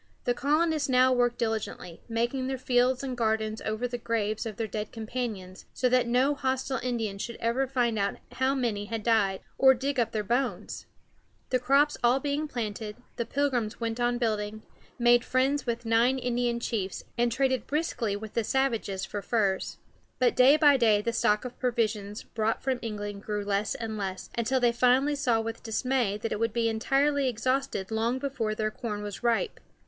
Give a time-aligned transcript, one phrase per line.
[0.23, 4.65] The colonists now worked diligently, making their fields and gardens over the graves of their
[4.65, 9.41] dead companions, so that no hostile Indians should ever find out how many had died,
[9.59, 10.87] or dig up their bones.
[11.51, 14.63] The crops being all planted, the Pilgrims went on building,
[14.97, 19.77] made friends with nine Indian chiefs, and traded briskly with the savages for furs.
[20.17, 24.31] But day by day the stock of provisions brought from England grew less and less,
[24.35, 28.71] until they finally saw with dismay that it would be entirely exhausted long before their
[28.71, 29.59] corn was ripe.